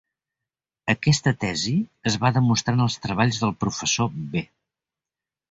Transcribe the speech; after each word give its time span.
Aquesta 0.93 1.33
tesi 1.43 1.73
es 2.13 2.17
va 2.23 2.31
demostrar 2.39 2.75
en 2.79 2.83
els 2.87 2.97
treballs 3.05 3.41
del 3.45 3.55
Professor 3.67 4.11
B. 4.35 4.45